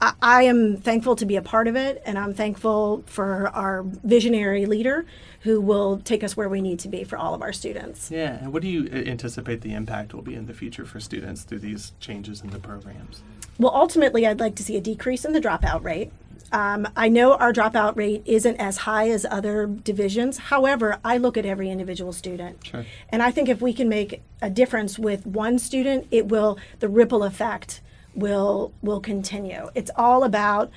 [0.00, 3.82] I, I am thankful to be a part of it, and I'm thankful for our
[3.82, 5.04] visionary leader
[5.40, 8.10] who will take us where we need to be for all of our students.
[8.10, 11.00] Yeah, and what do you uh, anticipate the impact will be in the future for
[11.00, 13.22] students through these changes in the programs?
[13.58, 16.10] Well, ultimately, I'd like to see a decrease in the dropout rate.
[16.52, 20.38] Um, I know our dropout rate isn't as high as other divisions.
[20.38, 22.64] However, I look at every individual student.
[22.64, 22.84] Sure.
[23.08, 26.88] And I think if we can make a difference with one student, it will, the
[26.88, 27.80] ripple effect
[28.14, 29.70] will, will continue.
[29.74, 30.70] It's all about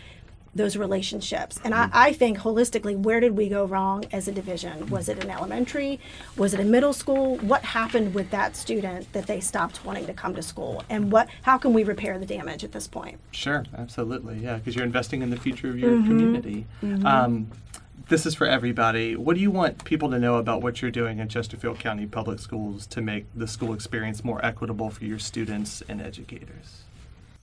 [0.58, 1.60] those relationships.
[1.64, 4.88] And I, I think holistically, where did we go wrong as a division?
[4.90, 6.00] Was it in elementary?
[6.36, 7.38] Was it in middle school?
[7.38, 10.84] What happened with that student that they stopped wanting to come to school?
[10.90, 13.20] And what, how can we repair the damage at this point?
[13.32, 14.40] Sure, absolutely.
[14.40, 16.08] Yeah, because you're investing in the future of your Mm-hmm.
[16.08, 16.66] community.
[17.06, 17.50] Um,
[18.10, 19.16] this is for everybody.
[19.16, 22.40] What do you want people to know about what you're doing in Chesterfield County Public
[22.40, 26.84] Schools to make the school experience more equitable for your students and educators?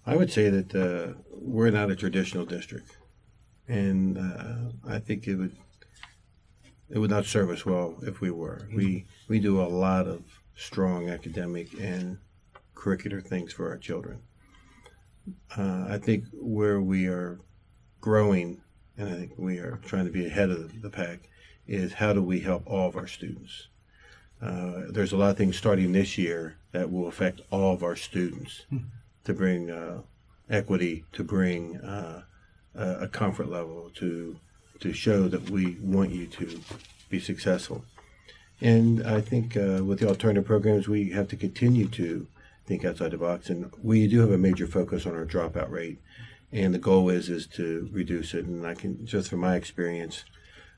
[0.06, 2.96] I would say that uh, we're not a traditional district,
[3.68, 5.56] and uh, I think it would
[6.90, 8.68] it would not serve us well if we were.
[8.74, 10.22] We we do a lot of
[10.54, 12.18] strong academic and
[12.74, 14.20] curricular things for our children.
[15.56, 17.40] Uh, I think where we are
[18.00, 18.60] growing,
[18.98, 21.30] and I think we are trying to be ahead of the pack,
[21.66, 23.68] is how do we help all of our students.
[24.42, 27.96] Uh, there's a lot of things starting this year that will affect all of our
[27.96, 28.66] students
[29.24, 30.02] to bring uh,
[30.50, 31.80] equity, to bring
[32.74, 34.36] a a comfort level, to
[34.80, 36.60] to show that we want you to
[37.08, 37.84] be successful.
[38.60, 42.26] And I think uh, with the alternative programs, we have to continue to
[42.66, 43.50] think outside the box.
[43.50, 45.98] And we do have a major focus on our dropout rate,
[46.52, 48.46] and the goal is is to reduce it.
[48.46, 50.24] And I can just from my experience.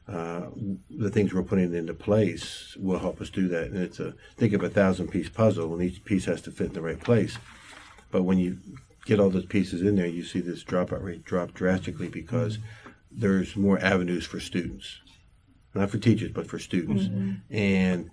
[0.08, 0.50] Uh,
[0.88, 3.64] the things we're putting into place will help us do that.
[3.72, 6.68] And it's a think of a thousand piece puzzle, and each piece has to fit
[6.68, 7.38] in the right place.
[8.12, 8.58] But when you
[9.06, 12.58] get all those pieces in there, you see this dropout rate drop drastically because
[13.10, 15.00] there's more avenues for students,
[15.74, 17.04] not for teachers, but for students.
[17.50, 18.10] And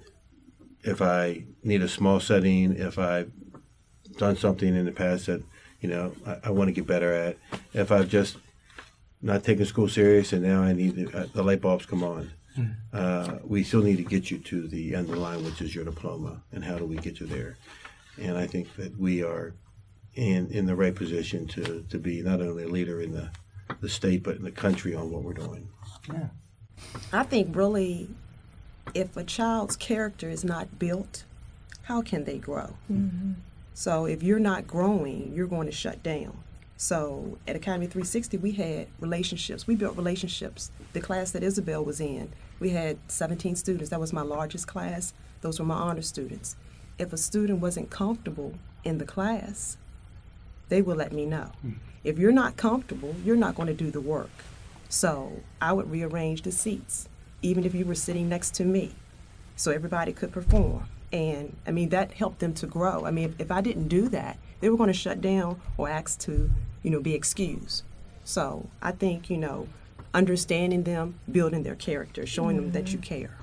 [0.84, 3.32] if I need a small setting, if I've
[4.18, 5.42] done something in the past that
[5.82, 7.38] you know I, I want to get better at,
[7.74, 8.38] if I've just
[9.22, 12.32] not taking school serious, and now I need to, uh, the light bulbs come on.
[12.94, 15.74] Uh, we still need to get you to the end of the line, which is
[15.74, 17.58] your diploma, and how do we get you there?
[18.22, 19.56] And I think that we are
[20.16, 23.30] in in the right position to, to be not only a leader in the,
[23.82, 25.68] the state but in the country on what we're doing.
[26.12, 26.28] Yeah.
[27.12, 28.10] I think really,
[28.94, 31.24] if a child's character is not built,
[31.84, 32.76] how can they grow?
[32.92, 33.34] Mm-hmm.
[33.74, 36.38] So if you're not growing, you're going to shut down.
[36.78, 39.68] So at Academy 360, we had relationships.
[39.68, 40.72] We built relationships.
[40.94, 43.90] The class that Isabel was in, we had 17 students.
[43.90, 45.14] That was my largest class.
[45.42, 46.56] Those were my honor students.
[47.00, 48.54] If a student wasn't comfortable
[48.84, 49.78] in the class,
[50.74, 51.52] they will let me know.
[51.62, 51.74] Hmm.
[52.04, 54.32] If you're not comfortable, you're not going to do the work.
[54.90, 57.08] So I would rearrange the seats,
[57.44, 58.94] even if you were sitting next to me,
[59.56, 60.88] so everybody could perform.
[61.12, 63.06] And I mean, that helped them to grow.
[63.06, 65.90] I mean, if, if I didn't do that, they were going to shut down or
[65.90, 66.50] ask to,
[66.82, 67.84] you know, be excused.
[68.26, 69.68] So I think, you know,
[70.12, 73.14] understanding them, building their character, showing them that you mm-hmm.
[73.16, 73.38] care.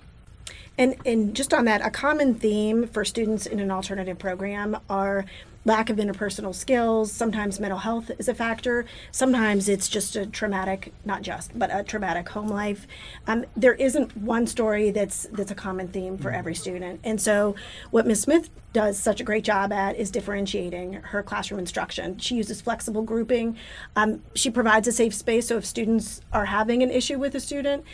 [0.81, 5.27] And, and just on that, a common theme for students in an alternative program are
[5.67, 7.13] lack of interpersonal skills.
[7.13, 8.87] Sometimes mental health is a factor.
[9.11, 12.87] Sometimes it's just a traumatic, not just, but a traumatic home life.
[13.27, 17.01] Um, there isn't one story that's that's a common theme for every student.
[17.05, 17.57] And so,
[17.91, 18.23] what Ms.
[18.23, 22.17] Smith does such a great job at is differentiating her classroom instruction.
[22.17, 23.59] She uses flexible grouping.
[23.97, 27.41] Um, she provides a safe space so if students are having an issue with a
[27.41, 27.85] student,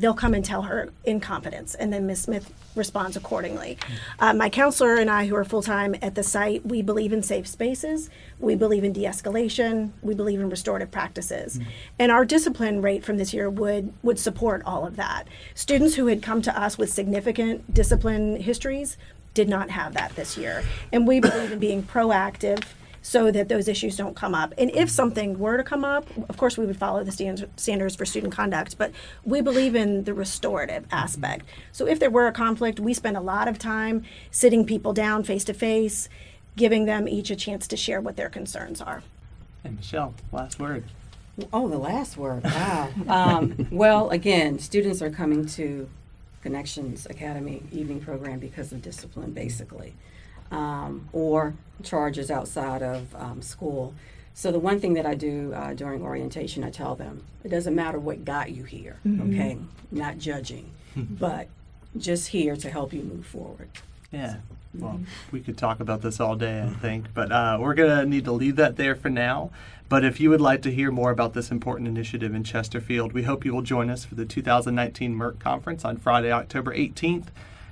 [0.00, 2.22] they'll come and tell her in confidence, and then Ms.
[2.22, 3.76] Smith responds accordingly.
[4.18, 7.22] Uh, my counselor and I, who are full time at the site, we believe in
[7.22, 11.60] safe spaces, we believe in de escalation, we believe in restorative practices.
[11.98, 15.24] And our discipline rate from this year would, would support all of that.
[15.54, 18.96] Students who had come to us with significant discipline histories
[19.34, 20.64] did not have that this year.
[20.92, 22.64] And we believe in being proactive
[23.02, 24.52] so that those issues don't come up.
[24.58, 27.96] And if something were to come up, of course, we would follow the stands- standards
[27.96, 28.92] for student conduct, but
[29.24, 31.46] we believe in the restorative aspect.
[31.72, 35.24] So if there were a conflict, we spend a lot of time sitting people down
[35.24, 36.08] face to face,
[36.56, 39.02] giving them each a chance to share what their concerns are.
[39.64, 40.84] And Michelle, last word.
[41.52, 42.44] Oh, the last word.
[42.44, 42.90] Wow.
[43.08, 45.88] um, well, again, students are coming to
[46.42, 49.94] Connections Academy evening program because of discipline, basically,
[50.50, 53.94] um, or charges outside of um, school.
[54.34, 57.74] So the one thing that I do uh, during orientation, I tell them it doesn't
[57.74, 58.98] matter what got you here.
[59.06, 59.58] Okay,
[59.90, 61.48] not judging, but
[61.96, 63.68] just here to help you move forward.
[64.10, 64.36] Yeah.
[64.72, 65.00] Well,
[65.32, 68.24] we could talk about this all day, I think, but uh, we're going to need
[68.26, 69.50] to leave that there for now.
[69.88, 73.24] But if you would like to hear more about this important initiative in Chesterfield, we
[73.24, 77.26] hope you will join us for the 2019 MERC Conference on Friday, October 18th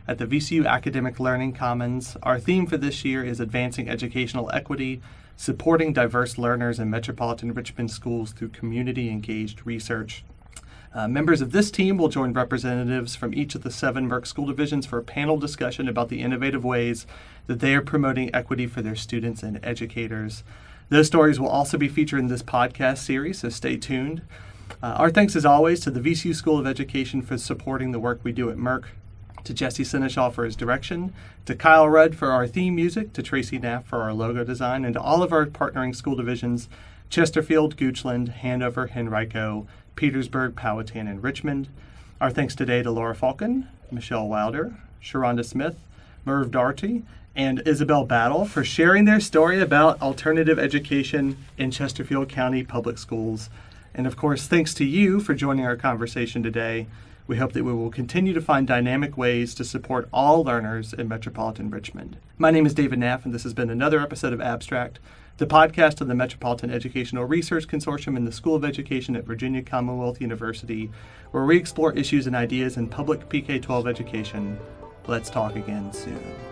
[0.09, 2.17] at the VCU Academic Learning Commons.
[2.23, 5.03] Our theme for this year is Advancing Educational Equity,
[5.37, 10.25] Supporting Diverse Learners in Metropolitan Richmond Schools through Community Engaged Research.
[10.95, 14.47] Uh, members of this team will join representatives from each of the seven MERC school
[14.47, 17.07] divisions for a panel discussion about the innovative ways
[17.47, 20.43] that they are promoting equity for their students and educators.
[20.89, 24.23] Those stories will also be featured in this podcast series, so stay tuned.
[24.83, 28.21] Uh, our thanks, as always, to the VCU School of Education for supporting the work
[28.23, 28.85] we do at MERC,
[29.45, 31.13] to Jesse Senechal for his direction,
[31.47, 34.95] to Kyle Rudd for our theme music, to Tracy Knapp for our logo design, and
[34.95, 36.69] to all of our partnering school divisions
[37.11, 39.67] Chesterfield, Goochland, Hanover, Henrico,
[39.97, 41.69] Petersburg, Powhatan, and Richmond.
[42.21, 45.77] Our thanks today to Laura Falcon, Michelle Wilder, Sharonda Smith,
[46.25, 52.65] Merv Daugherty, and Isabel Battle for sharing their story about alternative education in Chesterfield County
[52.65, 53.49] Public Schools.
[53.95, 56.87] And of course, thanks to you for joining our conversation today.
[57.29, 61.09] We hope that we will continue to find dynamic ways to support all learners in
[61.09, 62.17] metropolitan Richmond.
[62.39, 64.99] My name is David Knapp, and this has been another episode of Abstract,
[65.37, 69.61] the podcast of the Metropolitan Educational Research Consortium in the School of Education at Virginia
[69.61, 70.91] Commonwealth University,
[71.33, 74.59] where we explore issues and ideas in public PK 12 education.
[75.07, 76.48] Let's talk again soon.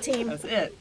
[0.00, 0.28] Team.
[0.28, 0.76] That's it.